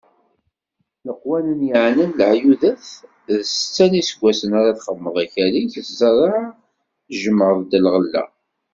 Leqwanen 1.05 1.61
yeɛnan 1.69 2.11
leɛyudat 2.19 2.85
d 3.35 3.37
Setta 3.49 3.85
n 3.91 3.93
iseggasen 4.01 4.51
ara 4.59 4.77
txeddmeḍ 4.77 5.15
akal-ik, 5.23 5.71
zreɛ 5.97 6.31
tjemɛeḍ-d 7.17 7.71
lɣella. 7.85 8.23